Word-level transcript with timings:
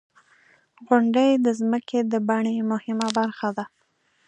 •غونډۍ 0.85 1.29
د 1.45 1.47
ځمکې 1.59 1.99
د 2.11 2.13
بڼې 2.27 2.55
مهمه 2.71 3.07
برخه 3.17 3.49
ده. 3.57 3.65